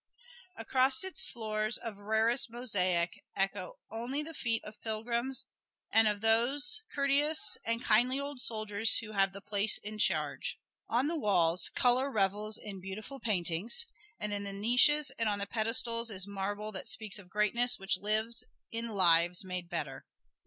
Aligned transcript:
Across 0.57 1.03
its 1.03 1.21
floors 1.21 1.77
of 1.77 1.99
rarest 1.99 2.49
mosaic 2.49 3.23
echo 3.35 3.77
only 3.91 4.23
the 4.23 4.33
feet 4.33 4.63
of 4.63 4.81
pilgrims 4.81 5.45
and 5.91 6.07
those 6.07 6.11
of 6.11 6.21
the 6.89 6.95
courteous 6.95 7.55
and 7.63 7.83
kindly 7.83 8.19
old 8.19 8.41
soldiers 8.41 8.97
who 8.97 9.11
have 9.11 9.31
the 9.31 9.41
place 9.41 9.77
in 9.77 9.99
charge. 9.99 10.57
On 10.89 11.05
the 11.05 11.19
walls 11.19 11.69
color 11.69 12.09
revels 12.09 12.57
in 12.57 12.81
beautiful 12.81 13.19
paintings, 13.19 13.85
and 14.19 14.33
in 14.33 14.43
the 14.43 14.53
niches 14.53 15.11
and 15.19 15.29
on 15.29 15.37
the 15.37 15.45
pedestals 15.45 16.09
is 16.09 16.25
marble 16.25 16.71
that 16.71 16.89
speaks 16.89 17.19
of 17.19 17.29
greatness 17.29 17.77
which 17.77 17.99
lives 17.99 18.43
in 18.71 18.87
lives 18.87 19.45
made 19.45 19.69
better. 19.69 20.07